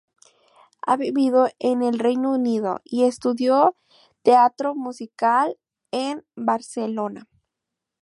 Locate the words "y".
2.83-3.03